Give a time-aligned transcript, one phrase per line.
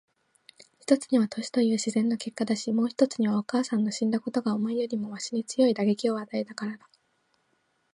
[0.79, 6.89] 一つには年という自然の結果だし、もう一つにはお母さんの死んだことがお前よりもわしに強い打撃を与えたからだ。